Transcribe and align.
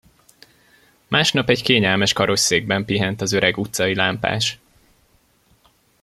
Másnap, 1.07 1.49
egy 1.49 1.61
kényelmes 1.63 2.13
karosszékben 2.13 2.85
pihent 2.85 3.21
az 3.21 3.31
öreg 3.31 3.57
utcai 3.57 3.95
lámpás. 3.95 4.59